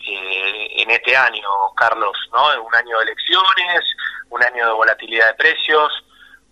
eh, 0.07 0.67
en 0.81 0.91
este 0.91 1.17
año, 1.17 1.49
Carlos, 1.75 2.15
¿no? 2.31 2.63
Un 2.63 2.75
año 2.75 2.97
de 2.99 3.05
elecciones, 3.05 3.81
un 4.29 4.43
año 4.43 4.67
de 4.67 4.73
volatilidad 4.73 5.27
de 5.27 5.33
precios, 5.33 5.91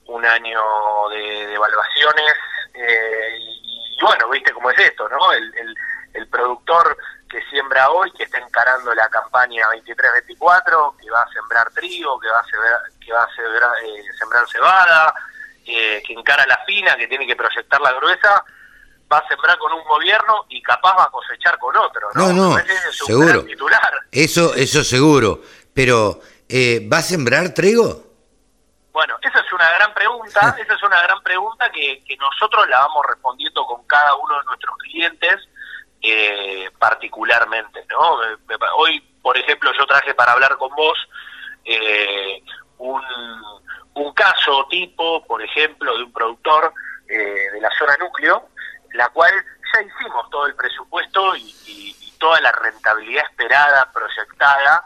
un 0.07 0.25
año 0.25 0.61
de, 1.09 1.47
de 1.47 1.53
evaluaciones, 1.53 2.33
eh, 2.73 3.37
y, 3.39 3.97
y 3.97 4.03
bueno, 4.03 4.29
viste 4.29 4.51
cómo 4.51 4.69
es 4.71 4.79
esto, 4.79 5.07
¿no? 5.09 5.31
El, 5.31 5.43
el, 5.57 5.75
el 6.13 6.27
productor 6.27 6.97
que 7.29 7.41
siembra 7.49 7.89
hoy, 7.89 8.11
que 8.11 8.23
está 8.23 8.37
encarando 8.37 8.93
la 8.93 9.07
campaña 9.09 9.67
23-24, 9.71 10.97
que 11.01 11.09
va 11.09 11.21
a 11.23 11.29
sembrar 11.33 11.69
trigo, 11.71 12.19
que 12.19 12.29
va 12.29 12.39
a, 12.39 12.45
sembrar, 12.45 12.81
que 13.03 13.11
va 13.11 13.23
a 13.23 13.35
sembrar, 13.35 13.71
eh, 13.83 14.03
sembrar 14.19 14.47
cebada, 14.47 15.13
eh, 15.65 16.03
que 16.05 16.13
encara 16.13 16.45
la 16.45 16.59
fina, 16.65 16.95
que 16.95 17.07
tiene 17.07 17.25
que 17.25 17.35
proyectar 17.35 17.81
la 17.81 17.93
gruesa, 17.93 18.43
va 19.11 19.17
a 19.17 19.27
sembrar 19.27 19.57
con 19.57 19.73
un 19.73 19.83
gobierno 19.85 20.45
y 20.49 20.61
capaz 20.61 20.95
va 20.95 21.03
a 21.05 21.09
cosechar 21.09 21.57
con 21.57 21.75
otro, 21.75 22.09
¿no? 22.13 22.27
No, 22.31 22.49
no, 22.51 22.57
es 22.59 22.65
seguro. 23.05 23.43
titular. 23.45 23.93
Eso, 24.11 24.53
eso 24.53 24.83
seguro. 24.83 25.41
Pero, 25.73 26.19
eh, 26.47 26.87
¿va 26.91 26.97
a 26.97 27.01
sembrar 27.01 27.53
trigo? 27.53 28.12
Bueno, 28.93 29.17
esa 29.21 29.39
es 29.39 29.51
una 29.51 29.69
gran 29.71 29.93
pregunta, 29.93 30.55
esa 30.61 30.73
es 30.75 30.83
una 30.83 31.01
gran 31.01 31.21
pregunta 31.23 31.69
que, 31.71 32.03
que 32.05 32.15
nosotros 32.17 32.67
la 32.69 32.79
vamos 32.79 33.05
respondiendo 33.07 33.65
con 33.65 33.85
cada 33.87 34.15
uno 34.15 34.37
de 34.39 34.45
nuestros 34.45 34.77
clientes 34.77 35.35
eh, 36.01 36.69
particularmente, 36.79 37.85
¿no? 37.89 38.19
Hoy, 38.77 38.99
por 39.21 39.37
ejemplo, 39.37 39.71
yo 39.77 39.85
traje 39.87 40.13
para 40.13 40.33
hablar 40.33 40.57
con 40.57 40.69
vos 40.75 40.97
eh, 41.65 42.41
un, 42.77 43.01
un 43.95 44.13
caso 44.13 44.67
tipo, 44.69 45.25
por 45.25 45.41
ejemplo, 45.41 45.97
de 45.97 46.03
un 46.03 46.13
productor 46.13 46.73
eh, 47.07 47.15
de 47.53 47.61
la 47.61 47.69
zona 47.77 47.95
núcleo, 47.97 48.49
la 48.93 49.09
cual 49.09 49.33
ya 49.73 49.81
hicimos 49.81 50.29
todo 50.29 50.45
el 50.45 50.55
presupuesto 50.55 51.35
y, 51.35 51.55
y- 51.65 51.95
y 51.99 52.11
toda 52.19 52.39
la 52.41 52.51
rentabilidad 52.51 53.23
esperada, 53.31 53.91
proyectada 53.91 54.85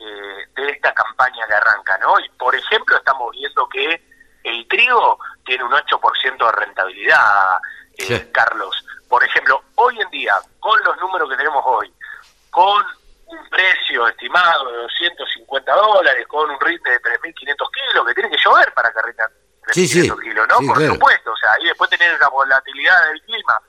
eh, 0.00 0.46
de 0.54 0.70
esta 0.70 0.92
campaña 0.94 1.46
que 1.46 1.54
arranca, 1.54 1.98
¿no? 1.98 2.18
Y 2.20 2.28
por 2.30 2.54
ejemplo, 2.54 2.96
estamos 2.96 3.30
viendo 3.32 3.68
que 3.68 4.02
el 4.44 4.66
trigo 4.68 5.18
tiene 5.44 5.64
un 5.64 5.72
8% 5.72 6.46
de 6.46 6.52
rentabilidad, 6.52 7.58
eh, 7.98 8.04
Sí. 8.04 8.30
Carlos. 8.32 8.84
Por 9.08 9.24
ejemplo, 9.24 9.62
hoy 9.76 10.00
en 10.00 10.08
día, 10.10 10.38
con 10.60 10.78
los 10.84 10.96
números 10.98 11.28
que 11.30 11.36
tenemos 11.36 11.62
hoy, 11.66 11.92
con 12.50 12.84
un 13.26 13.48
precio 13.50 14.06
estimado 14.08 14.70
de 14.70 14.76
250 14.82 15.72
dólares, 15.74 16.26
con 16.28 16.48
un 16.50 16.60
rinde 16.60 16.90
de 16.90 17.00
3.500 17.02 17.70
kilos, 17.72 18.06
que 18.06 18.14
tiene 18.14 18.30
que 18.30 18.38
llover 18.42 18.72
para 18.72 18.90
que 18.92 19.02
rindan 19.02 19.30
3.500 19.66 19.72
Sí, 19.74 19.86
sí. 19.88 20.10
kilos, 20.22 20.48
¿no? 20.48 20.58
Sí, 20.58 20.66
Por 20.66 20.76
claro. 20.76 20.94
supuesto, 20.94 21.32
o 21.32 21.36
sea, 21.36 21.50
y 21.60 21.64
después 21.66 21.90
tener 21.90 22.18
la 22.20 22.28
volatilidad 22.28 23.04
del 23.08 23.22
clima. 23.22 23.60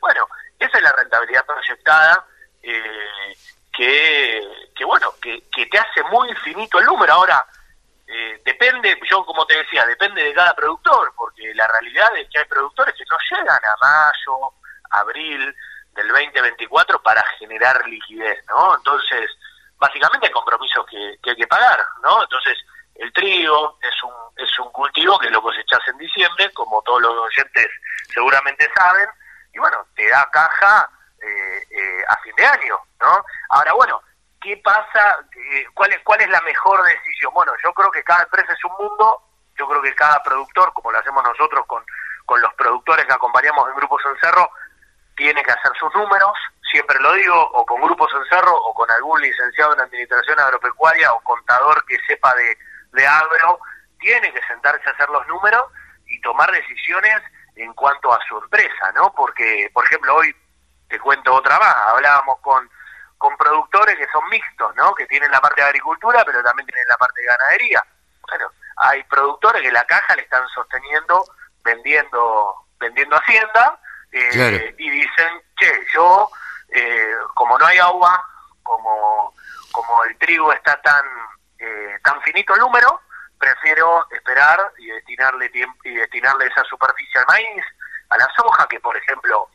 Bueno, 0.00 0.26
esa 0.58 0.76
es 0.78 0.82
la 0.82 0.92
rentabilidad 0.92 1.44
proyectada 1.44 2.24
eh, 2.62 3.36
que, 3.72 4.40
que, 4.74 4.84
bueno, 4.84 5.12
que, 5.20 5.42
que 5.54 5.66
te 5.66 5.78
hace 5.78 6.02
muy 6.04 6.32
finito 6.36 6.78
el 6.78 6.86
número. 6.86 7.12
Ahora, 7.12 7.46
eh, 8.08 8.40
depende, 8.44 8.98
yo 9.10 9.24
como 9.24 9.46
te 9.46 9.56
decía, 9.58 9.84
depende 9.86 10.22
de 10.22 10.34
cada 10.34 10.54
productor, 10.54 11.12
porque 11.16 11.52
la 11.54 11.66
realidad 11.68 12.08
es 12.16 12.28
que 12.30 12.38
hay 12.40 12.44
productores 12.46 12.94
que 12.96 13.04
no 13.10 13.16
llegan 13.30 13.60
a 13.64 13.76
mayo, 13.80 14.52
abril 14.90 15.54
del 15.96 16.08
2024 16.08 17.02
para 17.02 17.22
generar 17.38 17.86
liquidez, 17.88 18.44
¿no? 18.48 18.76
Entonces, 18.76 19.30
básicamente 19.78 20.26
hay 20.26 20.32
compromisos 20.32 20.86
que, 20.86 21.18
hay 21.30 21.36
que 21.36 21.46
pagar, 21.46 21.84
¿no? 22.02 22.22
Entonces, 22.22 22.58
el 22.94 23.12
trigo 23.12 23.78
es 23.80 24.02
un, 24.02 24.12
es 24.36 24.58
un 24.58 24.70
cultivo 24.70 25.18
que 25.18 25.30
lo 25.30 25.42
cosechas 25.42 25.80
en 25.88 25.98
diciembre, 25.98 26.52
como 26.52 26.82
todos 26.82 27.02
los 27.02 27.12
oyentes 27.12 27.68
seguramente 28.12 28.68
saben, 28.74 29.08
y 29.52 29.58
bueno, 29.58 29.86
te 29.94 30.08
da 30.08 30.28
caja 30.30 30.88
eh, 31.20 31.66
eh, 31.70 32.04
a 32.08 32.16
fin 32.18 32.34
de 32.36 32.46
año, 32.46 32.78
¿no? 33.00 33.24
Ahora, 33.50 33.72
bueno, 33.72 34.02
¿qué 34.40 34.56
pasa? 34.58 35.18
Eh, 35.34 35.66
¿Cuál 35.74 35.92
es, 35.92 36.00
¿Cuál 36.02 36.20
es 36.20 36.28
la 36.28 36.40
mejor 36.42 36.82
decisión? 36.84 37.32
Bueno, 37.34 37.52
yo 37.62 37.72
creo 37.72 37.90
que 37.90 38.04
cada 38.04 38.22
empresa 38.22 38.52
es 38.52 38.64
un 38.64 38.72
mundo, 38.78 39.22
yo 39.58 39.68
creo 39.68 39.82
que 39.82 39.94
cada 39.94 40.22
productor, 40.22 40.72
como 40.72 40.92
lo 40.92 40.98
hacemos 40.98 41.24
nosotros 41.24 41.64
con, 41.66 41.84
con 42.24 42.40
los 42.40 42.52
productores 42.54 43.06
que 43.06 43.12
acompañamos 43.12 43.68
en 43.68 43.76
Grupos 43.76 44.02
en 44.04 44.18
Cerro, 44.20 44.50
tiene 45.16 45.42
que 45.42 45.50
hacer 45.50 45.72
sus 45.78 45.94
números, 45.94 46.32
siempre 46.70 46.98
lo 47.00 47.12
digo, 47.14 47.50
o 47.52 47.64
con 47.64 47.80
Grupos 47.80 48.12
en 48.14 48.24
Cerro, 48.28 48.54
o 48.54 48.74
con 48.74 48.90
algún 48.90 49.20
licenciado 49.20 49.74
en 49.74 49.80
Administración 49.80 50.38
Agropecuaria, 50.38 51.12
o 51.12 51.20
contador 51.22 51.84
que 51.86 51.98
sepa 52.06 52.34
de, 52.34 52.56
de 52.92 53.06
agro, 53.06 53.58
tiene 53.98 54.32
que 54.32 54.42
sentarse 54.46 54.88
a 54.88 54.92
hacer 54.92 55.08
los 55.08 55.26
números 55.26 55.64
y 56.06 56.20
tomar 56.20 56.50
decisiones 56.52 57.22
en 57.56 57.72
cuanto 57.72 58.12
a 58.12 58.18
su 58.28 58.36
empresa, 58.38 58.92
¿no? 58.94 59.12
Porque, 59.14 59.70
por 59.72 59.84
ejemplo, 59.86 60.14
hoy 60.16 60.34
te 60.88 61.00
cuento 61.00 61.34
otra 61.34 61.58
más, 61.58 61.74
hablábamos 61.88 62.38
con, 62.40 62.70
con 63.16 63.36
productores 63.38 63.96
que 63.96 64.06
son 64.12 64.28
mixtos, 64.28 64.74
¿no? 64.76 64.94
Que 64.94 65.06
tienen 65.06 65.30
la 65.30 65.40
parte 65.40 65.62
de 65.62 65.68
agricultura, 65.68 66.22
pero 66.24 66.42
también 66.42 66.66
tienen 66.66 66.86
la 66.88 66.96
parte 66.96 67.20
de 67.20 67.26
ganadería. 67.26 67.84
Bueno, 68.28 68.50
hay 68.76 69.02
productores 69.04 69.62
que 69.62 69.72
la 69.72 69.84
caja 69.84 70.14
le 70.14 70.22
están 70.22 70.46
sosteniendo 70.48 71.24
vendiendo 71.64 72.66
vendiendo 72.78 73.16
hacienda 73.16 73.80
eh, 74.12 74.28
Claro. 74.32 74.56
y 74.78 74.90
dicen, 74.90 75.42
che, 75.58 75.72
yo, 75.94 76.30
eh, 76.68 77.14
como 77.34 77.58
no 77.58 77.66
hay 77.66 77.78
agua, 77.78 78.22
como, 78.62 79.34
como 79.72 80.04
el 80.04 80.16
trigo 80.18 80.52
está 80.52 80.80
tan, 80.82 81.04
eh, 81.58 81.98
tan 82.02 82.20
finito 82.22 82.54
el 82.54 82.60
número, 82.60 83.00
prefiero 83.38 84.06
esperar 84.10 84.72
y 84.78 84.86
destinarle 84.86 85.48
tiempo 85.50 85.78
y 85.84 85.94
destinarle 85.94 86.46
esa 86.46 86.64
superficie 86.64 87.20
al 87.20 87.26
maíz, 87.26 87.64
a 88.08 88.16
la 88.16 88.28
soja, 88.36 88.66
que 88.68 88.80
por 88.80 88.96
ejemplo, 88.96 89.48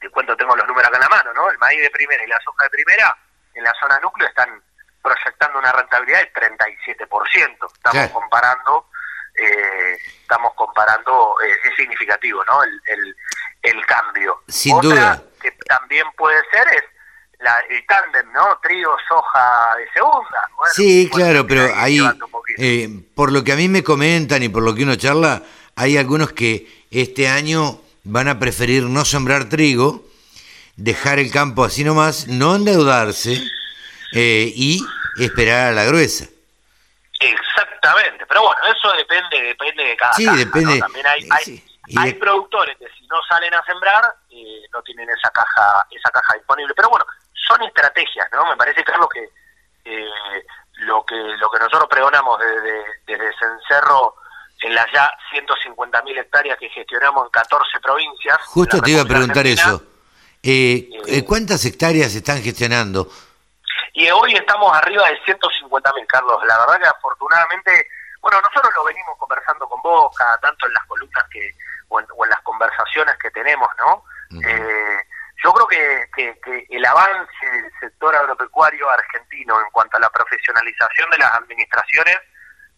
te 0.00 0.08
cuento, 0.10 0.36
tengo 0.36 0.56
los 0.56 0.66
números 0.66 0.88
acá 0.88 0.96
en 0.98 1.02
la 1.02 1.08
mano, 1.08 1.32
¿no? 1.34 1.50
El 1.50 1.58
maíz 1.58 1.80
de 1.80 1.90
primera 1.90 2.22
y 2.24 2.26
la 2.28 2.40
soja 2.40 2.64
de 2.64 2.70
primera, 2.70 3.16
en 3.54 3.64
la 3.64 3.72
zona 3.80 3.98
núcleo 4.00 4.28
están 4.28 4.62
proyectando 5.02 5.58
una 5.58 5.72
rentabilidad 5.72 6.18
del 6.20 6.32
37%. 6.32 7.66
Estamos 7.66 7.72
Claro. 7.92 8.12
comparando, 8.12 8.90
eh, 9.34 9.96
estamos 10.20 10.52
comparando, 10.54 11.36
eh, 11.44 11.56
es 11.64 11.74
significativo, 11.76 12.44
¿no? 12.44 12.62
El, 12.62 12.80
el, 12.86 13.16
el 13.66 13.84
cambio. 13.86 14.42
Sin 14.48 14.74
Otra 14.76 14.88
duda. 14.88 15.22
que 15.40 15.50
también 15.68 16.06
puede 16.16 16.40
ser 16.50 16.66
es 16.74 16.82
la, 17.40 17.60
el 17.68 17.84
tándem, 17.86 18.32
¿no? 18.32 18.58
Trigo, 18.62 18.96
soja 19.08 19.76
de 19.76 19.88
segunda. 19.92 20.50
Bueno, 20.56 20.74
Sí, 20.74 21.10
claro, 21.12 21.46
pero 21.46 21.72
ahí 21.76 22.00
eh, 22.58 22.88
por 23.14 23.32
lo 23.32 23.44
que 23.44 23.52
a 23.52 23.56
mí 23.56 23.68
me 23.68 23.82
comentan 23.82 24.42
y 24.42 24.48
por 24.48 24.62
lo 24.62 24.74
que 24.74 24.84
uno 24.84 24.96
charla, 24.96 25.42
hay 25.74 25.96
algunos 25.96 26.32
que 26.32 26.86
este 26.90 27.28
año 27.28 27.80
van 28.04 28.28
a 28.28 28.38
preferir 28.38 28.84
no 28.84 29.04
sembrar 29.04 29.48
trigo, 29.48 30.04
dejar 30.76 31.18
el 31.18 31.30
campo 31.30 31.64
así 31.64 31.84
nomás, 31.84 32.28
no 32.28 32.56
endeudarse 32.56 33.42
eh, 34.12 34.52
y 34.54 34.82
esperar 35.18 35.68
a 35.68 35.72
la 35.72 35.84
gruesa. 35.84 36.26
Exactamente 37.20 38.26
pero 38.28 38.42
bueno, 38.42 38.60
eso 38.76 38.92
depende 38.96 39.42
depende 39.42 39.84
de 39.84 39.96
cada 39.96 40.12
Sí, 40.14 40.26
depende. 40.36 40.78
También 40.78 41.06
hay, 41.06 41.28
hay, 41.30 41.44
sí. 41.44 41.64
Hay 41.96 42.12
de- 42.12 42.18
productores 42.18 42.76
que 42.78 42.88
si 42.98 43.06
no 43.06 43.16
salen 43.28 43.54
a 43.54 43.62
sembrar 43.64 44.04
eh, 44.30 44.62
no 44.72 44.82
tienen 44.82 45.08
esa 45.10 45.30
caja 45.30 45.86
esa 45.90 46.10
caja 46.10 46.34
disponible. 46.34 46.74
Pero 46.74 46.88
bueno, 46.90 47.04
son 47.32 47.62
estrategias, 47.62 48.28
¿no? 48.32 48.46
Me 48.46 48.56
parece, 48.56 48.82
Carlos, 48.84 49.08
que 49.12 49.28
eh, 49.84 50.46
lo 50.78 51.04
que 51.04 51.14
lo 51.14 51.50
que 51.50 51.58
nosotros 51.58 51.88
pregonamos 51.88 52.38
desde, 52.40 52.84
desde 53.06 53.38
Cencerro 53.38 54.16
en 54.62 54.74
las 54.74 54.86
ya 54.92 55.10
150.000 55.32 56.18
hectáreas 56.18 56.58
que 56.58 56.68
gestionamos 56.70 57.26
en 57.26 57.30
14 57.30 57.78
provincias. 57.80 58.38
Justo 58.46 58.80
te 58.80 58.90
iba 58.90 59.02
a 59.02 59.04
preguntar 59.04 59.38
Argentina, 59.38 59.68
eso. 59.68 59.82
Eh, 60.42 60.88
eh, 61.06 61.24
¿Cuántas 61.24 61.64
hectáreas 61.64 62.14
están 62.14 62.42
gestionando? 62.42 63.08
Y 63.92 64.08
hoy 64.10 64.32
estamos 64.34 64.74
arriba 64.76 65.06
de 65.08 65.18
150.000, 65.24 66.06
Carlos. 66.06 66.38
La 66.46 66.58
verdad 66.58 66.80
que 66.80 66.86
afortunadamente, 66.88 67.88
bueno, 68.20 68.40
nosotros 68.40 68.72
lo 68.74 68.84
venimos 68.84 69.16
conversando 69.18 69.68
con 69.68 69.80
vos, 69.82 70.14
cada 70.16 70.36
tanto 70.38 70.66
en 70.66 70.72
las 70.74 70.84
columnas 70.86 71.24
que 71.30 71.50
o 71.88 72.00
en, 72.00 72.06
o 72.16 72.24
en 72.24 72.30
las 72.30 72.40
conversaciones 72.42 73.16
que 73.18 73.30
tenemos, 73.30 73.68
¿no? 73.78 74.04
Eh, 74.44 74.98
yo 75.44 75.52
creo 75.52 75.66
que, 75.68 76.08
que- 76.14 76.40
que 76.40 76.66
el 76.70 76.84
avance 76.84 77.50
del 77.52 77.70
sector 77.78 78.14
agropecuario 78.16 78.88
argentino 78.90 79.60
en 79.60 79.70
cuanto 79.70 79.96
a 79.96 80.00
la 80.00 80.10
profesionalización 80.10 81.10
de 81.10 81.18
las 81.18 81.32
administraciones 81.34 82.18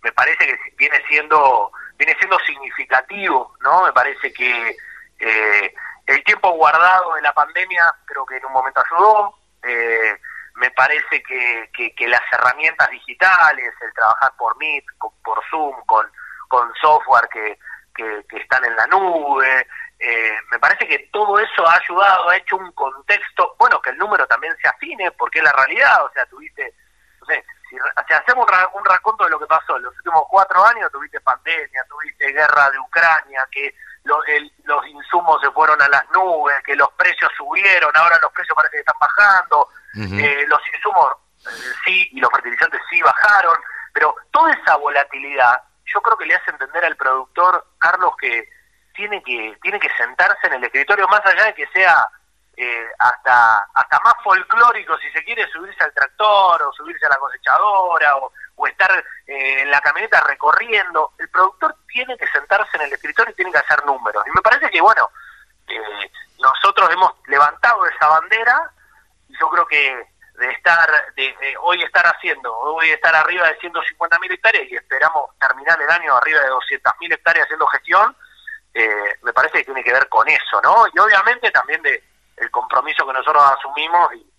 me 0.02 0.12
parece 0.12 0.46
que 0.46 0.58
viene 0.76 1.00
siendo 1.08 1.70
viene 1.96 2.14
siendo 2.18 2.38
significativo, 2.40 3.54
¿no? 3.60 3.84
Me 3.84 3.92
parece 3.92 4.32
que 4.32 4.76
eh, 5.20 5.74
el 6.06 6.22
tiempo 6.24 6.50
guardado 6.52 7.14
de 7.14 7.22
la 7.22 7.32
pandemia 7.32 7.92
creo 8.04 8.24
que 8.26 8.36
en 8.36 8.46
un 8.46 8.52
momento 8.52 8.82
ayudó. 8.84 9.34
eh, 9.62 10.16
me 10.54 10.70
parece 10.72 11.22
que, 11.22 11.70
que- 11.72 11.94
que 11.94 12.08
las 12.08 12.20
herramientas 12.32 12.88
digitales, 12.90 13.72
el 13.80 13.92
trabajar 13.94 14.32
por 14.36 14.56
Meet, 14.58 14.84
por 15.22 15.40
Zoom, 15.50 15.74
con, 15.86 16.10
con 16.48 16.72
software 16.80 17.28
que, 17.32 17.58
que, 17.98 18.24
que 18.28 18.36
están 18.38 18.64
en 18.64 18.76
la 18.76 18.86
nube, 18.86 19.66
eh, 19.98 20.36
me 20.52 20.58
parece 20.60 20.86
que 20.86 21.10
todo 21.12 21.38
eso 21.40 21.66
ha 21.68 21.74
ayudado, 21.74 22.28
ha 22.30 22.36
hecho 22.36 22.56
un 22.56 22.70
contexto, 22.72 23.56
bueno, 23.58 23.82
que 23.82 23.90
el 23.90 23.98
número 23.98 24.24
también 24.28 24.56
se 24.62 24.68
afine, 24.68 25.10
porque 25.12 25.38
es 25.40 25.44
la 25.44 25.52
realidad, 25.52 26.04
o 26.04 26.10
sea, 26.12 26.24
tuviste, 26.26 26.72
no 27.20 27.26
sé, 27.26 27.44
si, 27.68 27.76
si 28.06 28.14
hacemos 28.14 28.46
un, 28.48 28.78
un 28.80 28.84
raconto 28.84 29.24
de 29.24 29.30
lo 29.30 29.38
que 29.40 29.46
pasó 29.46 29.76
en 29.76 29.82
los 29.82 29.96
últimos 29.96 30.22
cuatro 30.30 30.64
años, 30.64 30.90
tuviste 30.92 31.20
pandemia, 31.20 31.84
tuviste 31.88 32.32
guerra 32.32 32.70
de 32.70 32.78
Ucrania, 32.78 33.46
que 33.50 33.74
lo- 34.04 34.24
el- 34.26 34.52
los 34.64 34.86
insumos 34.86 35.40
se 35.42 35.50
fueron 35.50 35.82
a 35.82 35.88
las 35.88 36.08
nubes, 36.12 36.62
que 36.64 36.76
los 36.76 36.90
precios 36.92 37.30
subieron, 37.36 37.90
ahora 37.96 38.18
los 38.22 38.30
precios 38.32 38.54
parece 38.54 38.76
que 38.76 38.80
están 38.80 38.98
bajando, 39.00 39.68
eh, 40.20 40.44
los 40.46 40.60
insumos 40.74 41.12
eh, 41.46 41.50
sí 41.84 42.08
y 42.12 42.20
los 42.20 42.30
fertilizantes 42.30 42.80
sí 42.88 43.02
bajaron, 43.02 43.56
pero 43.92 44.14
toda 44.30 44.52
esa 44.52 44.76
volatilidad 44.76 45.60
yo 45.92 46.00
creo 46.00 46.16
que 46.16 46.26
le 46.26 46.34
hace 46.34 46.50
entender 46.50 46.84
al 46.84 46.96
productor, 46.96 47.66
Carlos, 47.78 48.12
que 48.20 48.48
tiene 48.94 49.22
que 49.22 49.56
tiene 49.62 49.78
que 49.78 49.90
sentarse 49.96 50.46
en 50.46 50.54
el 50.54 50.64
escritorio, 50.64 51.06
más 51.08 51.24
allá 51.24 51.44
de 51.44 51.54
que 51.54 51.66
sea 51.68 52.06
eh, 52.56 52.86
hasta 52.98 53.58
hasta 53.74 54.00
más 54.00 54.14
folclórico, 54.24 54.98
si 54.98 55.10
se 55.12 55.22
quiere, 55.24 55.48
subirse 55.50 55.84
al 55.84 55.94
tractor 55.94 56.62
o 56.62 56.72
subirse 56.72 57.06
a 57.06 57.10
la 57.10 57.16
cosechadora 57.16 58.16
o, 58.16 58.32
o 58.56 58.66
estar 58.66 58.90
eh, 59.26 59.62
en 59.62 59.70
la 59.70 59.80
camioneta 59.80 60.20
recorriendo, 60.22 61.12
el 61.18 61.28
productor 61.30 61.76
tiene 61.86 62.16
que 62.18 62.26
sentarse 62.28 62.76
en 62.76 62.82
el 62.82 62.92
escritorio 62.92 63.32
y 63.32 63.36
tiene 63.36 63.52
que 63.52 63.58
hacer 63.58 63.84
números. 63.86 64.24
Y 64.26 64.30
me 64.32 64.42
parece 64.42 64.68
que, 64.70 64.80
bueno, 64.80 65.08
eh, 65.68 66.10
nosotros 66.40 66.90
hemos 66.90 67.12
levantado 67.28 67.86
esa 67.86 68.08
bandera 68.08 68.70
y 69.28 69.38
yo 69.38 69.48
creo 69.48 69.66
que 69.66 70.06
de 70.38 70.50
estar 70.52 70.88
de, 71.14 71.34
hoy 71.62 71.82
estar 71.82 72.06
haciendo 72.06 72.56
hoy 72.56 72.90
estar 72.90 73.14
arriba 73.14 73.48
de 73.48 73.58
150.000 73.58 74.32
hectáreas 74.32 74.70
y 74.70 74.76
esperamos 74.76 75.30
terminar 75.38 75.80
el 75.82 75.90
año 75.90 76.16
arriba 76.16 76.40
de 76.40 76.48
200.000 76.50 77.12
hectáreas 77.12 77.44
haciendo 77.46 77.66
gestión 77.66 78.16
eh, 78.74 79.16
me 79.22 79.32
parece 79.32 79.58
que 79.58 79.64
tiene 79.64 79.82
que 79.82 79.92
ver 79.92 80.08
con 80.08 80.28
eso 80.28 80.60
no 80.62 80.84
y 80.94 80.98
obviamente 80.98 81.50
también 81.50 81.82
de 81.82 82.02
el 82.36 82.50
compromiso 82.52 83.04
que 83.06 83.12
nosotros 83.12 83.42
asumimos 83.58 84.14
y, 84.14 84.32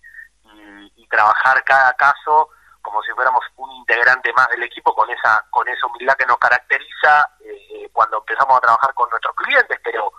y- 0.96 1.06
trabajar 1.10 1.64
cada 1.64 1.92
caso 1.94 2.50
como 2.82 3.02
si 3.02 3.10
fuéramos 3.12 3.44
un 3.56 3.68
integrante 3.72 4.32
más 4.32 4.48
del 4.50 4.62
equipo 4.62 4.94
con 4.94 5.10
esa 5.10 5.44
con 5.50 5.66
esa 5.68 5.86
humildad 5.88 6.14
que 6.16 6.24
nos 6.24 6.38
caracteriza 6.38 7.28
eh, 7.44 7.90
cuando 7.92 8.18
empezamos 8.18 8.56
a 8.56 8.60
trabajar 8.60 8.94
con 8.94 9.10
nuestros 9.10 9.34
clientes 9.34 9.76
pero 9.82 10.12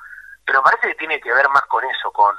pero 0.46 0.62
parece 0.62 0.90
que 0.90 0.96
tiene 0.96 1.22
que 1.22 1.32
ver 1.34 1.48
más 1.48 1.64
con 1.64 1.82
eso 1.86 2.12
con 2.12 2.36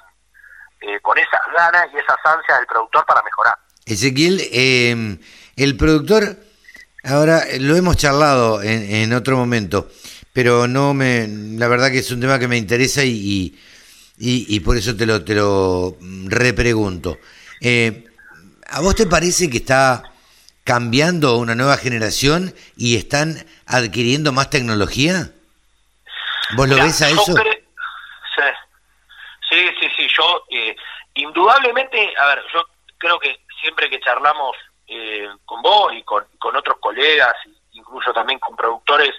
eh, 0.83 1.01
con 1.01 1.19
esas 1.19 1.41
ganas 1.55 1.87
y 1.93 1.97
esas 1.97 2.17
ansias 2.25 2.59
del 2.59 2.67
productor 2.67 3.05
para 3.07 3.23
mejorar. 3.23 3.55
Ezequiel, 3.85 4.41
eh, 4.53 5.19
el 5.57 5.77
productor, 5.77 6.37
ahora 7.05 7.41
eh, 7.41 7.59
lo 7.61 7.77
hemos 7.77 7.97
charlado 7.97 8.63
en, 8.63 8.95
en 8.95 9.13
otro 9.13 9.37
momento, 9.37 9.89
pero 10.33 10.67
no 10.67 10.95
me, 10.95 11.29
la 11.29 11.69
verdad 11.69 11.91
que 11.91 11.99
es 11.99 12.11
un 12.11 12.21
tema 12.21 12.39
que 12.39 12.49
me 12.49 12.57
interesa 12.57 13.05
y, 13.05 13.55
y, 14.19 14.61
por 14.61 14.77
eso 14.77 14.95
te 14.97 15.05
lo, 15.05 15.25
te 15.25 15.35
lo 15.35 15.97
mm, 16.01 16.29
repregunto. 16.29 17.19
Eh, 17.61 18.05
¿A 18.69 18.81
vos 18.81 18.95
te 18.95 19.07
parece 19.07 19.51
que 19.51 19.59
está 19.59 20.03
cambiando 20.65 21.37
una 21.39 21.55
nueva 21.55 21.77
generación 21.77 22.55
y 22.77 22.97
están 22.97 23.45
adquiriendo 23.67 24.33
más 24.33 24.49
tecnología? 24.49 25.33
¿Vos 26.57 26.69
lo 26.69 26.77
ves 26.77 27.03
a 27.03 27.11
eso? 27.11 27.35
Sí, 30.09 30.15
yo 30.17 30.45
eh, 30.51 30.77
indudablemente, 31.15 32.15
a 32.19 32.27
ver, 32.27 32.45
yo 32.53 32.65
creo 32.99 33.19
que 33.19 33.41
siempre 33.61 33.89
que 33.91 34.01
charlamos 34.01 34.57
eh, 34.87 35.29
con 35.45 35.63
vos 35.63 35.93
y 35.95 36.03
con, 36.03 36.25
con 36.39 36.57
otros 36.57 36.79
colegas, 36.81 37.35
incluso 37.73 38.13
también 38.13 38.39
con 38.39 38.57
productores, 38.57 39.15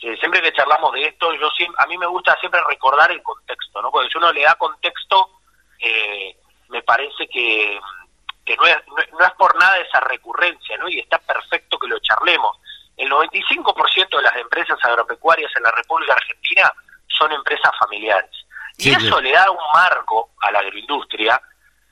eh, 0.00 0.16
siempre 0.18 0.40
que 0.42 0.52
charlamos 0.52 0.92
de 0.92 1.04
esto, 1.06 1.32
yo 1.34 1.48
siem- 1.50 1.74
a 1.78 1.86
mí 1.86 1.98
me 1.98 2.06
gusta 2.06 2.36
siempre 2.40 2.60
recordar 2.68 3.10
el 3.10 3.22
contexto, 3.22 3.82
¿no? 3.82 3.90
Porque 3.90 4.08
si 4.10 4.18
uno 4.18 4.32
le 4.32 4.42
da 4.42 4.54
contexto, 4.54 5.30
eh, 5.78 6.36
me 6.68 6.82
parece 6.82 7.28
que, 7.28 7.78
que 8.44 8.56
no, 8.56 8.64
es, 8.66 8.76
no, 8.88 9.18
no 9.18 9.24
es 9.26 9.32
por 9.32 9.58
nada 9.58 9.78
esa 9.78 10.00
recurrencia, 10.00 10.76
¿no? 10.78 10.88
Y 10.88 11.00
está 11.00 11.18
perfecto 11.18 11.78
que 11.78 11.88
lo 11.88 11.98
charlemos. 12.00 12.56
El 12.96 13.10
95% 13.10 14.16
de 14.16 14.22
las 14.22 14.36
empresas 14.36 14.78
agropecuarias 14.82 15.50
en 15.56 15.62
la 15.62 15.70
República 15.72 16.12
Argentina 16.14 16.72
son 17.08 17.32
empresas 17.32 17.72
familiares. 17.78 18.30
Y 18.80 18.94
eso 19.06 19.20
le 19.20 19.32
da 19.32 19.50
un 19.50 19.58
marco 19.74 20.30
a 20.40 20.50
la 20.50 20.60
agroindustria 20.60 21.40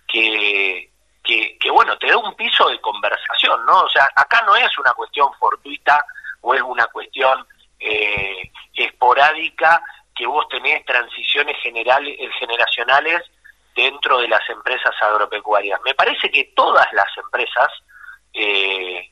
que, 0.06 0.90
que, 1.22 1.58
que, 1.58 1.70
bueno, 1.70 1.96
te 1.98 2.08
da 2.08 2.16
un 2.16 2.34
piso 2.34 2.68
de 2.68 2.80
conversación, 2.80 3.64
¿no? 3.66 3.82
O 3.82 3.88
sea, 3.90 4.10
acá 4.16 4.42
no 4.46 4.56
es 4.56 4.76
una 4.78 4.92
cuestión 4.94 5.28
fortuita 5.38 6.04
o 6.40 6.54
es 6.54 6.62
una 6.62 6.86
cuestión 6.86 7.46
eh, 7.80 8.50
esporádica 8.74 9.82
que 10.14 10.26
vos 10.26 10.48
tenés 10.48 10.84
transiciones 10.84 11.56
generales, 11.62 12.16
eh, 12.18 12.28
generacionales 12.38 13.22
dentro 13.74 14.18
de 14.18 14.28
las 14.28 14.48
empresas 14.50 14.94
agropecuarias. 15.00 15.80
Me 15.84 15.94
parece 15.94 16.30
que 16.30 16.52
todas 16.56 16.86
las 16.92 17.06
empresas 17.16 17.68
eh, 18.32 19.10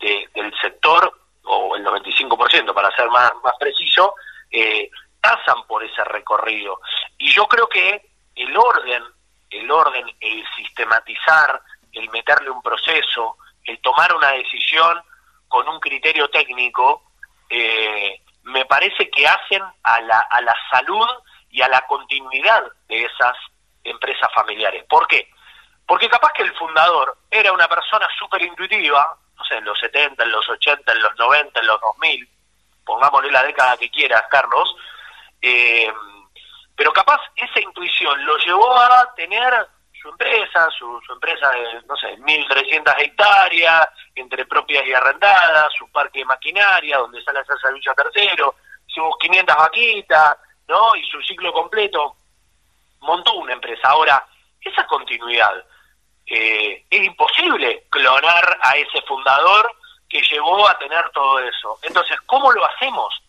de- 0.00 0.28
del 0.34 0.52
sector, 0.60 1.12
o 1.44 1.76
el 1.76 1.84
95% 1.84 2.72
para 2.74 2.94
ser 2.96 3.08
más, 3.10 3.32
más 3.42 3.54
preciso, 3.58 4.14
eh, 4.50 4.90
pasan 5.22 5.62
por 5.66 5.82
ese 5.84 6.04
recorrido. 6.04 6.80
Y 7.16 7.30
yo 7.30 7.46
creo 7.46 7.68
que 7.68 8.10
el 8.34 8.56
orden, 8.56 9.02
el 9.50 9.70
orden, 9.70 10.04
el 10.20 10.44
sistematizar, 10.56 11.62
el 11.92 12.10
meterle 12.10 12.50
un 12.50 12.62
proceso, 12.62 13.38
el 13.64 13.80
tomar 13.80 14.14
una 14.14 14.32
decisión 14.32 15.00
con 15.48 15.68
un 15.68 15.78
criterio 15.78 16.28
técnico, 16.28 17.04
eh, 17.48 18.20
me 18.42 18.64
parece 18.64 19.08
que 19.10 19.26
hacen 19.26 19.62
a 19.84 20.00
la, 20.00 20.18
a 20.18 20.40
la 20.40 20.56
salud 20.70 21.06
y 21.50 21.62
a 21.62 21.68
la 21.68 21.82
continuidad 21.86 22.64
de 22.88 23.04
esas 23.04 23.36
empresas 23.84 24.28
familiares. 24.34 24.84
¿Por 24.88 25.06
qué? 25.06 25.30
Porque 25.86 26.08
capaz 26.08 26.32
que 26.32 26.42
el 26.42 26.52
fundador 26.54 27.18
era 27.30 27.52
una 27.52 27.68
persona 27.68 28.08
súper 28.18 28.42
intuitiva, 28.42 29.16
no 29.36 29.44
sé, 29.44 29.56
en 29.56 29.64
los 29.64 29.78
70, 29.78 30.24
en 30.24 30.30
los 30.32 30.48
80, 30.48 30.90
en 30.90 31.02
los 31.02 31.16
90, 31.18 31.60
en 31.60 31.66
los 31.66 31.80
2000, 31.80 32.28
pongámosle 32.84 33.30
la 33.30 33.42
década 33.42 33.76
que 33.76 33.90
quieras, 33.90 34.24
Carlos, 34.30 34.74
eh, 35.42 35.92
pero 36.74 36.92
capaz 36.92 37.20
esa 37.36 37.60
intuición 37.60 38.24
lo 38.24 38.36
llevó 38.38 38.74
a 38.76 39.12
tener 39.14 39.68
su 40.00 40.08
empresa, 40.08 40.68
su, 40.76 41.00
su 41.06 41.12
empresa 41.12 41.50
de, 41.50 41.82
no 41.86 41.96
sé, 41.96 42.16
1.300 42.18 42.94
hectáreas, 42.98 43.88
entre 44.14 44.46
propias 44.46 44.84
y 44.86 44.92
arrendadas, 44.92 45.72
su 45.78 45.90
parque 45.92 46.20
de 46.20 46.24
maquinaria, 46.24 46.98
donde 46.98 47.22
sale 47.22 47.38
a 47.38 47.42
hacer 47.42 47.56
servicio 47.60 47.92
a 47.92 47.94
tercero, 47.94 48.56
sus 48.86 49.16
500 49.20 49.56
vaquitas, 49.56 50.36
¿no? 50.68 50.96
Y 50.96 51.04
su 51.06 51.20
ciclo 51.22 51.52
completo, 51.52 52.16
montó 53.00 53.34
una 53.34 53.52
empresa. 53.52 53.88
Ahora, 53.88 54.26
esa 54.60 54.86
continuidad, 54.86 55.64
eh, 56.26 56.84
es 56.88 57.04
imposible 57.04 57.84
clonar 57.90 58.58
a 58.62 58.76
ese 58.76 59.02
fundador 59.02 59.70
que 60.08 60.20
llevó 60.22 60.68
a 60.68 60.78
tener 60.78 61.08
todo 61.10 61.38
eso. 61.38 61.78
Entonces, 61.82 62.20
¿cómo 62.26 62.52
lo 62.52 62.64
hacemos 62.64 63.21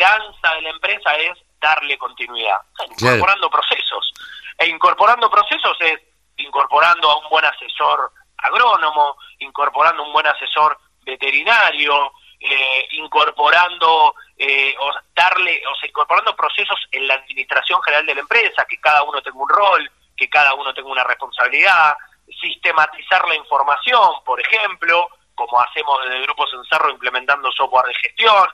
esperanza 0.00 0.54
de 0.54 0.62
la 0.62 0.70
empresa 0.70 1.14
es 1.16 1.38
darle 1.60 1.98
continuidad? 1.98 2.60
Claro. 2.96 3.16
Incorporando 3.16 3.50
procesos. 3.50 4.12
E 4.58 4.66
incorporando 4.66 5.30
procesos 5.30 5.76
es 5.80 6.00
incorporando 6.36 7.10
a 7.10 7.18
un 7.18 7.28
buen 7.28 7.44
asesor 7.44 8.12
agrónomo, 8.38 9.16
incorporando 9.38 10.02
un 10.02 10.12
buen 10.12 10.26
asesor 10.26 10.78
veterinario, 11.02 12.12
eh, 12.40 12.88
incorporando 12.92 14.14
eh, 14.38 14.74
o 14.80 14.90
darle, 15.14 15.62
o 15.66 15.74
sea, 15.76 15.88
incorporando 15.88 16.34
procesos 16.34 16.78
en 16.92 17.06
la 17.06 17.14
administración 17.14 17.82
general 17.82 18.06
de 18.06 18.14
la 18.14 18.20
empresa, 18.20 18.64
que 18.66 18.80
cada 18.80 19.02
uno 19.02 19.20
tenga 19.20 19.38
un 19.38 19.48
rol, 19.48 19.90
que 20.16 20.28
cada 20.28 20.54
uno 20.54 20.72
tenga 20.72 20.88
una 20.88 21.04
responsabilidad, 21.04 21.94
sistematizar 22.40 23.28
la 23.28 23.34
información, 23.34 24.24
por 24.24 24.40
ejemplo, 24.40 25.10
como 25.34 25.60
hacemos 25.60 25.98
desde 26.04 26.22
Grupos 26.22 26.50
Encerro 26.54 26.90
implementando 26.90 27.52
software 27.52 27.86
de 27.86 27.94
gestión, 27.94 28.48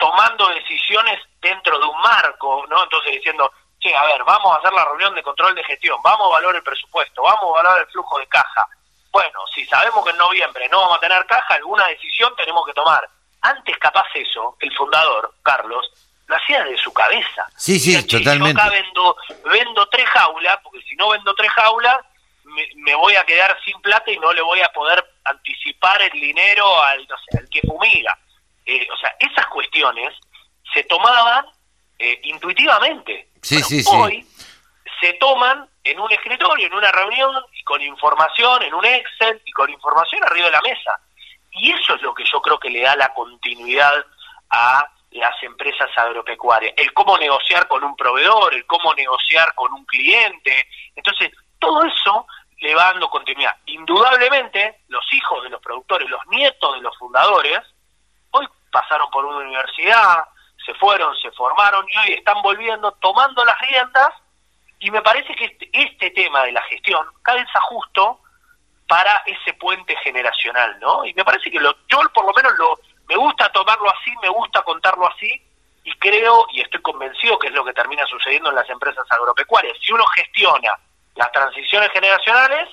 tomando 0.00 0.39
dentro 1.40 1.78
de 1.78 1.84
un 1.86 2.00
marco, 2.00 2.66
¿no? 2.68 2.82
Entonces 2.82 3.12
diciendo, 3.12 3.52
che, 3.78 3.94
a 3.96 4.04
ver, 4.04 4.22
vamos 4.24 4.54
a 4.54 4.58
hacer 4.58 4.72
la 4.72 4.84
reunión 4.84 5.14
de 5.14 5.22
control 5.22 5.54
de 5.54 5.64
gestión, 5.64 5.98
vamos 6.02 6.26
a 6.28 6.34
valorar 6.34 6.56
el 6.56 6.62
presupuesto, 6.62 7.22
vamos 7.22 7.42
a 7.42 7.62
valorar 7.62 7.80
el 7.80 7.86
flujo 7.88 8.18
de 8.18 8.26
caja. 8.26 8.66
Bueno, 9.10 9.40
si 9.54 9.64
sabemos 9.66 10.04
que 10.04 10.10
en 10.10 10.18
noviembre 10.18 10.68
no 10.68 10.80
vamos 10.80 10.98
a 10.98 11.00
tener 11.00 11.24
caja, 11.26 11.54
alguna 11.54 11.86
decisión 11.86 12.34
tenemos 12.36 12.64
que 12.66 12.74
tomar. 12.74 13.08
Antes 13.42 13.76
capaz 13.78 14.06
eso, 14.14 14.56
el 14.60 14.72
fundador, 14.76 15.34
Carlos, 15.42 15.90
lo 16.26 16.36
hacía 16.36 16.62
de 16.64 16.76
su 16.78 16.92
cabeza. 16.92 17.48
Sí, 17.56 17.80
sí, 17.80 18.06
totalmente. 18.06 18.60
Yo 18.60 18.68
acá 18.68 18.70
vendo, 18.70 19.16
vendo 19.46 19.88
tres 19.88 20.08
jaulas, 20.10 20.58
porque 20.62 20.82
si 20.82 20.94
no 20.94 21.08
vendo 21.08 21.34
tres 21.34 21.50
jaulas, 21.50 21.96
me, 22.76 22.94
voy 22.94 23.16
a 23.16 23.24
quedar 23.24 23.56
sin 23.64 23.80
plata 23.80 24.10
y 24.10 24.18
no 24.18 24.32
le 24.32 24.42
voy 24.42 24.60
a 24.60 24.68
poder 24.68 25.04
anticipar 25.24 26.00
el 26.02 26.12
dinero 26.12 26.82
al, 26.82 27.06
no 27.08 27.16
sé, 27.18 27.38
al 27.38 27.48
que 27.48 27.60
fumiga. 27.62 28.16
Eh, 28.64 28.86
o 28.92 28.96
sea, 28.98 29.14
esas 29.18 29.46
cuestiones 29.46 30.14
se 30.72 30.84
tomaban 30.84 31.46
eh, 31.98 32.20
intuitivamente. 32.24 33.28
Sí, 33.42 33.62
sí, 33.62 33.82
hoy 33.88 34.26
se 35.00 35.14
toman 35.14 35.68
en 35.82 35.98
un 35.98 36.12
escritorio, 36.12 36.66
en 36.66 36.74
una 36.74 36.92
reunión, 36.92 37.34
y 37.54 37.62
con 37.64 37.80
información, 37.80 38.62
en 38.62 38.74
un 38.74 38.84
Excel, 38.84 39.40
y 39.44 39.52
con 39.52 39.70
información 39.70 40.22
arriba 40.24 40.46
de 40.46 40.52
la 40.52 40.60
mesa. 40.60 41.00
Y 41.52 41.72
eso 41.72 41.94
es 41.94 42.02
lo 42.02 42.14
que 42.14 42.24
yo 42.30 42.40
creo 42.42 42.58
que 42.58 42.70
le 42.70 42.82
da 42.82 42.94
la 42.96 43.12
continuidad 43.14 44.04
a 44.50 44.86
las 45.12 45.42
empresas 45.42 45.90
agropecuarias. 45.96 46.74
El 46.76 46.92
cómo 46.92 47.16
negociar 47.18 47.66
con 47.66 47.82
un 47.82 47.96
proveedor, 47.96 48.54
el 48.54 48.66
cómo 48.66 48.94
negociar 48.94 49.54
con 49.54 49.72
un 49.72 49.84
cliente. 49.86 50.68
Entonces, 50.94 51.32
todo 51.58 51.82
eso 51.84 52.26
le 52.58 52.74
va 52.74 52.92
dando 52.92 53.08
continuidad. 53.08 53.56
Indudablemente, 53.66 54.82
los 54.88 55.04
hijos 55.12 55.42
de 55.42 55.50
los 55.50 55.60
productores, 55.62 56.08
los 56.08 56.24
nietos 56.28 56.74
de 56.74 56.82
los 56.82 56.96
fundadores, 56.98 57.60
hoy 58.30 58.46
pasaron 58.70 59.10
por 59.10 59.24
una 59.24 59.38
universidad, 59.38 60.24
se 60.64 60.74
fueron, 60.74 61.16
se 61.16 61.30
formaron 61.32 61.86
y 61.88 61.96
hoy 61.98 62.12
están 62.14 62.40
volviendo, 62.42 62.92
tomando 62.92 63.44
las 63.44 63.58
riendas, 63.60 64.10
y 64.78 64.90
me 64.90 65.02
parece 65.02 65.34
que 65.34 65.44
este, 65.44 65.68
este 65.72 66.10
tema 66.10 66.44
de 66.44 66.52
la 66.52 66.62
gestión 66.62 67.06
calza 67.22 67.60
justo 67.62 68.20
para 68.88 69.22
ese 69.26 69.52
puente 69.54 69.94
generacional, 69.96 70.78
¿no? 70.80 71.04
Y 71.04 71.14
me 71.14 71.24
parece 71.24 71.50
que 71.50 71.60
lo, 71.60 71.72
yo 71.88 72.00
por 72.12 72.26
lo 72.26 72.32
menos 72.32 72.52
lo, 72.58 72.78
me 73.08 73.16
gusta 73.16 73.50
tomarlo 73.52 73.88
así, 73.90 74.12
me 74.22 74.28
gusta 74.28 74.62
contarlo 74.62 75.06
así, 75.06 75.40
y 75.84 75.92
creo 75.92 76.46
y 76.52 76.60
estoy 76.60 76.80
convencido 76.82 77.38
que 77.38 77.48
es 77.48 77.54
lo 77.54 77.64
que 77.64 77.72
termina 77.72 78.04
sucediendo 78.06 78.50
en 78.50 78.56
las 78.56 78.68
empresas 78.68 79.06
agropecuarias. 79.10 79.76
Si 79.80 79.92
uno 79.92 80.04
gestiona 80.14 80.78
las 81.14 81.32
transiciones 81.32 81.90
generacionales, 81.92 82.68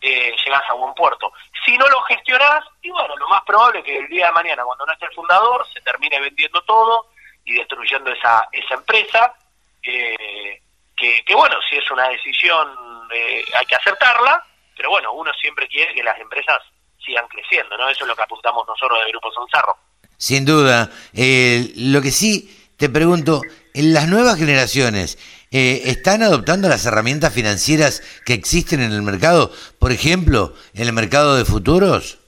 eh, 0.00 0.34
llegas 0.44 0.62
a 0.68 0.74
buen 0.74 0.94
puerto. 0.94 1.32
Si 1.64 1.76
no 1.76 1.86
lo 1.88 2.00
gestionás, 2.02 2.64
y 2.82 2.90
bueno, 2.90 3.16
lo 3.16 3.28
más 3.28 3.42
probable 3.44 3.80
es 3.80 3.84
que 3.84 3.98
el 3.98 4.08
día 4.08 4.26
de 4.26 4.32
mañana, 4.32 4.64
cuando 4.64 4.86
no 4.86 4.92
esté 4.92 5.06
el 5.06 5.12
fundador, 5.12 5.66
se 5.72 5.80
termine 5.80 6.20
vendiendo 6.20 6.62
todo 6.62 7.10
y 7.44 7.54
destruyendo 7.54 8.10
esa, 8.12 8.48
esa 8.52 8.74
empresa, 8.74 9.34
eh, 9.82 10.60
que, 10.96 11.34
bueno, 11.34 11.56
si 11.68 11.76
es 11.76 11.90
una 11.90 12.08
decisión 12.08 12.68
eh, 13.14 13.44
hay 13.54 13.66
que 13.66 13.76
acertarla, 13.76 14.44
pero 14.76 14.90
bueno, 14.90 15.12
uno 15.12 15.32
siempre 15.40 15.68
quiere 15.68 15.94
que 15.94 16.02
las 16.02 16.18
empresas 16.18 16.58
sigan 17.04 17.26
creciendo, 17.28 17.76
¿no? 17.76 17.88
Eso 17.88 18.04
es 18.04 18.08
lo 18.08 18.16
que 18.16 18.22
apuntamos 18.22 18.66
nosotros 18.66 18.98
de 19.04 19.10
Grupo 19.10 19.32
Sonzarro. 19.32 19.76
Sin 20.16 20.44
duda. 20.44 20.90
lo 21.12 22.02
que 22.02 22.10
sí 22.10 22.72
te 22.76 22.88
pregunto, 22.88 23.42
en 23.74 23.92
las 23.92 24.08
nuevas 24.08 24.36
generaciones, 24.36 25.18
eh, 25.50 25.82
¿están 25.86 26.22
adoptando 26.22 26.68
las 26.68 26.84
herramientas 26.86 27.32
financieras 27.32 28.02
que 28.24 28.34
existen 28.34 28.80
en 28.82 28.92
el 28.92 29.02
mercado, 29.02 29.50
por 29.78 29.92
ejemplo, 29.92 30.52
en 30.74 30.86
el 30.86 30.92
mercado 30.92 31.36
de 31.36 31.44
futuros? 31.44 32.18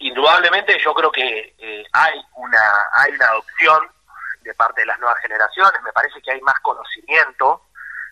Indudablemente 0.00 0.76
yo 0.84 0.94
creo 0.94 1.10
que 1.10 1.54
eh, 1.58 1.84
hay 1.92 2.20
una 2.36 2.62
hay 2.94 3.12
una 3.12 3.26
adopción 3.26 3.88
de 4.42 4.54
parte 4.54 4.82
de 4.82 4.86
las 4.86 4.98
nuevas 4.98 5.18
generaciones, 5.20 5.82
me 5.82 5.92
parece 5.92 6.20
que 6.22 6.32
hay 6.32 6.40
más 6.40 6.58
conocimiento, 6.60 7.62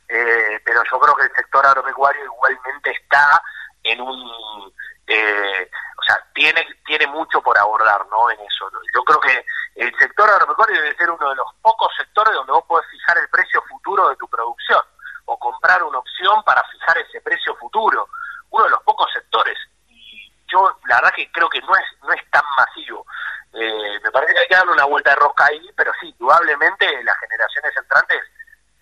eh, 0.08 0.60
pero 0.64 0.82
yo 0.90 0.98
creo 0.98 1.16
que 1.16 1.24
el 1.24 1.32
sector 1.34 1.64
agropecuario 1.64 2.24
igualmente 2.24 2.90
está 2.90 3.42
en 3.82 4.00
un 4.00 4.72
eh, 5.06 5.70
sea, 6.06 6.24
tiene, 6.34 6.66
tiene 6.84 7.06
mucho 7.08 7.40
por 7.42 7.58
abordar, 7.58 8.06
¿no? 8.10 8.30
En 8.30 8.40
eso. 8.40 8.70
Yo 8.94 9.02
creo 9.04 9.20
que 9.20 9.44
el 9.76 9.94
sector 9.98 10.28
agropecuario 10.30 10.80
debe 10.80 10.96
ser 10.96 11.10
uno 11.10 11.28
de 11.28 11.36
los 11.36 11.52
pocos 11.62 11.92
sectores 11.96 12.34
donde 12.34 12.52
vos 12.52 12.64
podés 12.64 12.88
fijar 12.90 13.18
el 13.18 13.28
precio 13.28 13.62
futuro 13.62 14.08
de 14.08 14.16
tu 14.16 14.28
producción 14.28 14.82
o 15.26 15.38
comprar 15.38 15.82
una 15.82 15.98
opción 15.98 16.42
para 16.44 16.62
fijar 16.64 16.98
ese 16.98 17.20
precio 17.20 17.56
futuro. 17.56 18.08
Uno 18.50 18.64
de 18.64 18.70
los 18.70 18.82
pocos 18.84 19.10
sectores. 19.12 19.58
Y 19.88 20.32
yo, 20.46 20.78
la 20.86 20.96
verdad 20.96 21.14
que 21.14 21.30
creo 21.32 21.48
que 21.48 21.60
no 21.60 21.74
es, 21.74 21.84
no 22.02 22.12
es 22.12 22.30
tan 22.30 22.44
masivo. 22.56 23.04
Eh, 23.52 24.00
me 24.02 24.10
parece 24.10 24.34
que 24.34 24.40
hay 24.40 24.48
que 24.48 24.54
darle 24.54 24.72
una 24.72 24.84
vuelta 24.84 25.10
de 25.10 25.16
rosca 25.16 25.46
ahí, 25.46 25.70
pero 25.76 25.92
sí, 26.00 26.08
indudablemente 26.10 27.02
las 27.04 27.18
generaciones 27.18 27.76
entrantes 27.76 28.22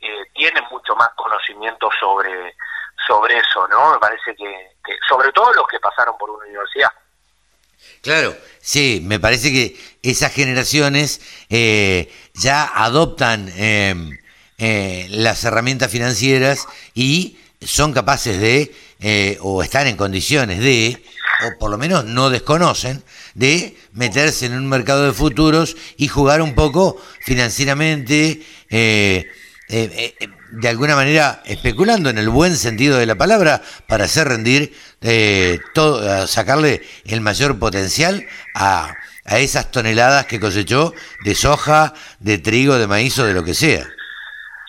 eh, 0.01 0.25
tienen 0.35 0.65
mucho 0.71 0.95
más 0.97 1.09
conocimiento 1.11 1.89
sobre 1.99 2.55
sobre 3.07 3.39
eso, 3.39 3.67
¿no? 3.69 3.93
Me 3.93 3.99
parece 3.99 4.35
que, 4.35 4.75
sobre 5.09 5.31
todo 5.33 5.53
los 5.53 5.67
que 5.67 5.81
pasaron 5.81 6.17
por 6.19 6.31
una 6.31 6.47
universidad. 6.47 6.91
Claro, 8.03 8.37
sí, 8.61 9.01
me 9.03 9.19
parece 9.19 9.51
que 9.51 9.77
esas 10.03 10.33
generaciones 10.33 11.21
eh, 11.49 12.11
ya 12.35 12.65
adoptan 12.65 13.51
em, 13.57 14.19
eh, 14.59 15.07
las 15.11 15.43
herramientas 15.45 15.91
financieras 15.91 16.67
y 16.95 17.39
son 17.63 17.93
capaces 17.93 18.39
de, 18.39 18.75
eh, 19.01 19.39
o 19.41 19.63
están 19.63 19.87
en 19.87 19.97
condiciones 19.97 20.61
de, 20.61 21.03
o 21.47 21.59
por 21.59 21.71
lo 21.71 21.79
menos 21.79 22.05
no 22.05 22.29
desconocen, 22.29 23.03
de 23.35 23.75
meterse 23.93 24.47
en 24.47 24.53
un 24.55 24.69
mercado 24.69 25.07
de 25.07 25.13
futuros 25.13 25.77
y 25.97 26.09
jugar 26.09 26.43
un 26.43 26.55
poco 26.55 27.01
financieramente 27.21 28.43
eh, 29.69 30.15
eh, 30.21 30.29
de 30.51 30.69
alguna 30.69 30.95
manera 30.95 31.41
especulando 31.47 32.11
en 32.11 32.19
el 32.19 32.29
buen 32.29 32.55
sentido 32.55 32.99
de 32.99 33.07
la 33.07 33.15
palabra 33.15 33.63
para 33.89 34.05
hacer 34.05 34.29
rendir, 34.29 34.77
eh, 35.01 35.59
todo, 35.73 36.27
sacarle 36.27 36.83
el 37.07 37.21
mayor 37.21 37.59
potencial 37.59 38.27
a, 38.55 38.95
a 39.25 39.39
esas 39.39 39.71
toneladas 39.71 40.27
que 40.27 40.39
cosechó 40.39 40.93
de 41.25 41.35
soja, 41.35 41.95
de 42.19 42.39
trigo, 42.39 42.77
de 42.77 42.87
maíz 42.87 43.19
o 43.19 43.25
de 43.25 43.33
lo 43.33 43.43
que 43.43 43.55
sea. 43.55 43.85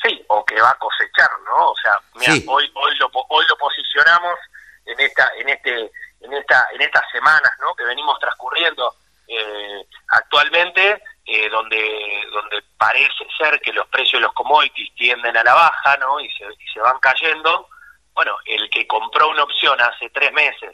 Sí, 0.01 0.23
o 0.27 0.45
que 0.45 0.59
va 0.61 0.69
a 0.69 0.77
cosechar, 0.77 1.29
¿no? 1.45 1.71
O 1.71 1.75
sea, 1.75 1.97
mira, 2.15 2.33
hoy 2.47 2.71
hoy 2.73 2.95
lo 2.97 3.09
hoy 3.29 3.45
lo 3.49 3.57
posicionamos 3.57 4.39
en 4.85 4.99
esta 4.99 5.29
en 5.39 5.49
este 5.49 5.91
en 6.21 6.33
esta 6.33 6.67
en 6.73 6.81
estas 6.81 7.03
semanas, 7.11 7.51
¿no? 7.59 7.75
Que 7.75 7.83
venimos 7.83 8.17
transcurriendo 8.19 8.95
eh, 9.27 9.87
actualmente 10.09 11.01
eh, 11.27 11.49
donde 11.49 12.23
donde 12.31 12.63
parece 12.77 13.25
ser 13.35 13.59
que 13.59 13.73
los 13.73 13.87
precios 13.87 14.21
de 14.21 14.27
los 14.27 14.33
commodities 14.33 14.93
tienden 14.93 15.35
a 15.35 15.43
la 15.43 15.55
baja 15.55 15.97
no 15.97 16.19
y 16.19 16.29
se, 16.29 16.45
se 16.71 16.79
van 16.79 16.99
cayendo. 16.99 17.67
Bueno 18.13 18.37
el 18.45 18.69
que 18.69 18.85
compró 18.85 19.29
una 19.29 19.41
opción 19.41 19.79
hace 19.81 20.09
tres 20.11 20.31
meses 20.33 20.71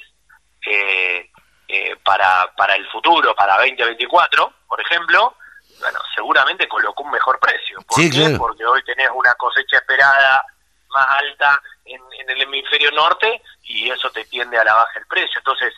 eh, 0.66 1.30
eh, 1.70 1.96
para 2.04 2.52
para 2.58 2.76
el 2.76 2.86
futuro 2.90 3.34
para 3.34 3.58
2024 3.60 4.54
por 4.68 4.82
ejemplo 4.82 5.38
bueno 5.80 6.00
seguramente 6.14 6.68
colocó 6.68 7.04
un 7.04 7.12
mejor 7.12 7.40
precio. 7.40 7.80
¿por 7.88 7.98
qué? 7.98 8.36
porque 8.38 8.66
hoy 8.66 8.84
tenés 8.84 9.10
una 9.14 9.34
cosecha 9.36 9.78
esperada 9.78 10.44
más 10.90 11.08
alta 11.08 11.62
en, 11.86 12.02
en, 12.20 12.30
el 12.30 12.42
hemisferio 12.42 12.92
norte 12.92 13.42
y 13.64 13.90
eso 13.90 14.10
te 14.12 14.26
tiende 14.26 14.60
a 14.60 14.66
la 14.66 14.74
baja 14.74 15.00
el 15.00 15.08
precio. 15.08 15.38
Entonces 15.38 15.74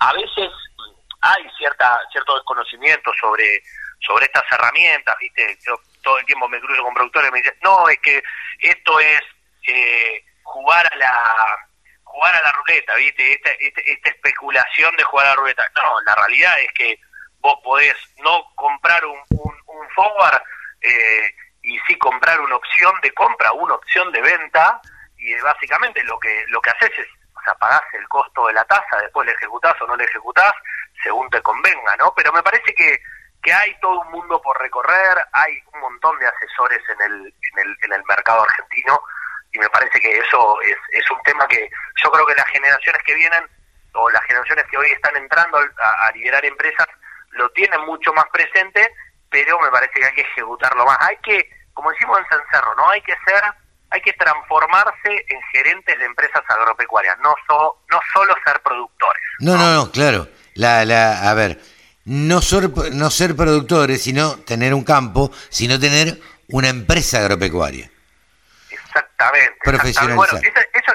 a 0.00 0.12
veces 0.14 0.50
hay 1.32 1.48
cierta 1.56 2.00
cierto 2.12 2.34
desconocimiento 2.34 3.12
sobre 3.20 3.62
sobre 4.00 4.26
estas 4.26 4.44
herramientas, 4.50 5.16
¿viste? 5.18 5.58
Yo 5.66 5.80
todo 6.02 6.18
el 6.18 6.26
tiempo 6.26 6.48
me 6.48 6.60
cruzo 6.60 6.82
con 6.82 6.94
productores 6.94 7.30
y 7.30 7.32
me 7.32 7.38
dicen, 7.38 7.58
no, 7.62 7.88
es 7.88 7.98
que 7.98 8.22
esto 8.60 9.00
es 9.00 9.22
eh, 9.66 10.24
jugar 10.42 10.86
a 10.92 10.96
la 10.96 11.68
jugar 12.04 12.34
a 12.34 12.42
la 12.42 12.52
ruleta, 12.52 12.94
¿viste? 12.94 13.32
Esta, 13.32 13.50
esta, 13.50 14.10
especulación 14.10 14.94
de 14.96 15.04
jugar 15.04 15.26
a 15.26 15.28
la 15.30 15.34
ruleta. 15.36 15.70
No, 15.74 16.00
la 16.02 16.14
realidad 16.14 16.58
es 16.60 16.72
que 16.72 16.98
vos 17.40 17.56
podés 17.62 17.94
no 18.18 18.44
comprar 18.54 19.04
un, 19.04 19.18
un, 19.30 19.90
forward 19.94 20.40
eh, 20.80 21.30
y 21.62 21.78
sí 21.86 21.96
comprar 21.98 22.40
una 22.40 22.56
opción 22.56 22.92
de 23.02 23.12
compra, 23.12 23.52
una 23.52 23.74
opción 23.74 24.10
de 24.12 24.20
venta, 24.20 24.80
y 25.18 25.34
básicamente 25.40 26.02
lo 26.04 26.18
que 26.18 26.44
lo 26.48 26.60
que 26.60 26.70
haces 26.70 26.90
es, 26.98 27.08
sea, 27.46 27.54
pagás 27.54 27.82
el 27.94 28.06
costo 28.08 28.46
de 28.46 28.54
la 28.54 28.64
tasa, 28.64 28.98
después 29.00 29.26
le 29.26 29.32
ejecutás 29.32 29.74
o 29.80 29.86
no 29.86 29.96
le 29.96 30.04
ejecutás, 30.04 30.52
según 31.02 31.28
te 31.30 31.40
convenga, 31.42 31.96
¿no? 31.96 32.12
Pero 32.14 32.32
me 32.32 32.42
parece 32.42 32.74
que, 32.74 33.00
que 33.42 33.52
hay 33.52 33.74
todo 33.80 34.00
un 34.00 34.10
mundo 34.10 34.40
por 34.42 34.58
recorrer, 34.60 35.16
hay 35.32 35.58
un 35.72 35.80
montón 35.80 36.18
de 36.18 36.26
asesores 36.26 36.82
en 36.88 37.12
el, 37.12 37.26
en 37.26 37.58
el, 37.58 37.76
en 37.82 37.92
el 37.92 38.04
mercado 38.04 38.42
argentino 38.42 39.00
y 39.52 39.58
me 39.58 39.68
parece 39.70 40.00
que 40.00 40.18
eso 40.18 40.60
es, 40.62 40.76
es 40.90 41.10
un 41.10 41.22
tema 41.22 41.46
que 41.48 41.70
yo 42.02 42.10
creo 42.10 42.26
que 42.26 42.34
las 42.34 42.48
generaciones 42.48 43.02
que 43.04 43.14
vienen 43.14 43.48
o 43.94 44.10
las 44.10 44.22
generaciones 44.24 44.66
que 44.66 44.76
hoy 44.76 44.90
están 44.90 45.16
entrando 45.16 45.58
a, 45.58 46.06
a 46.06 46.12
liderar 46.12 46.44
empresas 46.44 46.86
lo 47.30 47.48
tienen 47.50 47.80
mucho 47.86 48.12
más 48.12 48.26
presente, 48.32 48.92
pero 49.30 49.58
me 49.60 49.70
parece 49.70 49.92
que 49.92 50.04
hay 50.04 50.14
que 50.14 50.22
ejecutarlo 50.22 50.84
más. 50.84 50.98
Hay 51.00 51.16
que, 51.18 51.48
como 51.74 51.90
decimos 51.90 52.18
en 52.18 52.26
Cencerro, 52.26 52.74
¿no? 52.76 52.88
Hay 52.90 53.00
que 53.02 53.14
ser, 53.26 53.42
hay 53.90 54.00
que 54.00 54.12
transformarse 54.14 55.26
en 55.28 55.40
gerentes 55.52 55.98
de 55.98 56.04
empresas 56.04 56.42
agropecuarias, 56.48 57.18
no, 57.20 57.34
so, 57.46 57.82
no 57.90 58.00
solo 58.12 58.34
ser 58.44 58.60
productores. 58.60 59.22
No, 59.40 59.56
no, 59.56 59.72
no, 59.72 59.90
claro. 59.90 60.28
La, 60.54 60.84
la, 60.84 61.30
a 61.30 61.34
ver, 61.34 61.58
no 62.04 62.40
ser, 62.40 62.70
no 62.92 63.10
ser 63.10 63.36
productores, 63.36 64.02
sino 64.02 64.36
tener 64.40 64.74
un 64.74 64.84
campo, 64.84 65.30
sino 65.50 65.78
tener 65.78 66.18
una 66.48 66.68
empresa 66.68 67.18
agropecuaria. 67.18 67.90
Exactamente. 68.70 69.58
Profesionalizar. 69.62 70.16
Bueno, 70.16 70.38
eso, 70.38 70.68
eso, 70.72 70.92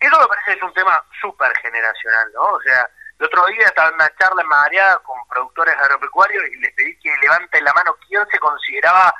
eso 0.00 0.20
me 0.20 0.26
parece 0.26 0.52
que 0.52 0.56
es 0.56 0.62
un 0.62 0.74
tema 0.74 1.02
súper 1.20 1.56
generacional, 1.58 2.26
¿no? 2.34 2.42
O 2.42 2.60
sea, 2.62 2.88
el 3.18 3.26
otro 3.26 3.46
día 3.46 3.66
estaba 3.66 3.88
en 3.88 3.94
una 3.94 4.12
charla 4.18 4.42
en 4.42 4.48
Madariaga 4.48 4.98
con 4.98 5.16
productores 5.28 5.74
agropecuarios 5.76 6.42
y 6.52 6.56
les 6.56 6.72
pedí 6.74 6.98
que 6.98 7.16
levanten 7.22 7.64
la 7.64 7.72
mano 7.72 7.96
quién 8.08 8.22
se 8.30 8.38
consideraba 8.38 9.14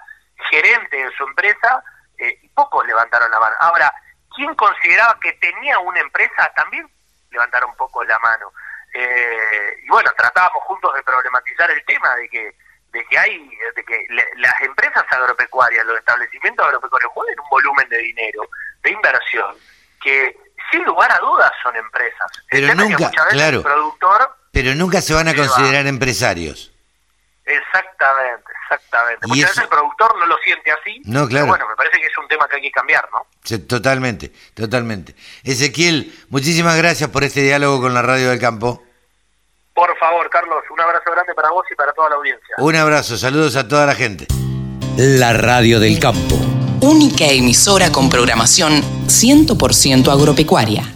gerente 0.50 0.96
de 0.96 1.10
su 1.16 1.24
empresa 1.24 1.82
eh, 2.18 2.38
y 2.42 2.48
pocos 2.48 2.86
levantaron 2.86 3.30
la 3.30 3.40
mano. 3.40 3.56
Ahora, 3.58 3.92
¿quién 4.34 4.54
consideraba 4.54 5.18
que 5.20 5.32
tenía 5.34 5.78
una 5.78 6.00
empresa? 6.00 6.52
También 6.54 6.88
levantaron 7.30 7.70
un 7.70 7.76
poco 7.76 8.04
la 8.04 8.18
mano. 8.18 8.52
Eh, 8.92 9.80
y 9.82 9.88
bueno, 9.88 10.10
tratábamos 10.16 10.62
juntos 10.64 10.94
de 10.94 11.02
problematizar 11.02 11.70
el 11.70 11.84
tema 11.84 12.14
de 12.16 12.28
que 12.28 12.56
de 12.92 13.04
que 13.06 13.18
hay 13.18 13.50
de 13.74 13.84
que 13.84 14.06
le, 14.10 14.24
las 14.36 14.60
empresas 14.62 15.04
agropecuarias, 15.10 15.84
los 15.84 15.98
establecimientos 15.98 16.64
agropecuarios 16.64 17.10
mueven 17.16 17.40
un 17.40 17.48
volumen 17.50 17.88
de 17.88 17.98
dinero, 17.98 18.48
de 18.82 18.90
inversión, 18.92 19.56
que 20.00 20.36
sin 20.70 20.84
lugar 20.84 21.10
a 21.10 21.18
dudas 21.18 21.50
son 21.62 21.74
empresas. 21.74 22.30
Pero 22.48 22.68
el 22.68 22.76
nunca, 22.76 23.08
veces 23.08 23.24
claro. 23.30 23.56
el 23.58 23.62
productor 23.64 24.36
Pero 24.52 24.74
nunca 24.76 25.00
se 25.00 25.12
van 25.12 25.26
a 25.26 25.32
Se 25.32 25.40
va. 25.40 25.46
considerar 25.46 25.86
empresarios. 25.88 26.72
Exactamente, 27.44 28.43
exactamente. 28.74 29.26
Y 29.26 29.28
Muchas 29.28 29.44
eso- 29.50 29.60
veces 29.60 29.62
el 29.64 29.68
productor 29.68 30.18
no 30.18 30.26
lo 30.26 30.36
siente 30.44 30.70
así. 30.70 31.00
No, 31.04 31.12
pero 31.20 31.28
claro. 31.28 31.46
bueno, 31.46 31.68
me 31.68 31.76
parece 31.76 31.98
que 32.00 32.06
es 32.06 32.18
un 32.18 32.28
tema 32.28 32.46
que 32.48 32.56
hay 32.56 32.62
que 32.62 32.70
cambiar, 32.70 33.08
¿no? 33.12 33.26
Sí, 33.42 33.58
Totalmente, 33.58 34.32
totalmente. 34.54 35.14
Ezequiel, 35.42 36.14
muchísimas 36.30 36.76
gracias 36.76 37.10
por 37.10 37.24
este 37.24 37.42
diálogo 37.42 37.80
con 37.80 37.94
la 37.94 38.02
Radio 38.02 38.30
del 38.30 38.38
Campo. 38.40 38.82
Por 39.74 39.96
favor, 39.98 40.30
Carlos, 40.30 40.62
un 40.70 40.80
abrazo 40.80 41.10
grande 41.10 41.34
para 41.34 41.50
vos 41.50 41.64
y 41.70 41.74
para 41.74 41.92
toda 41.92 42.10
la 42.10 42.16
audiencia. 42.16 42.54
Un 42.58 42.76
abrazo, 42.76 43.16
saludos 43.16 43.56
a 43.56 43.66
toda 43.66 43.86
la 43.86 43.94
gente. 43.94 44.26
La 44.96 45.32
Radio 45.32 45.80
del 45.80 45.98
Campo. 45.98 46.36
Única 46.80 47.24
emisora 47.26 47.90
con 47.90 48.08
programación 48.08 48.82
100% 49.08 50.12
agropecuaria. 50.12 50.94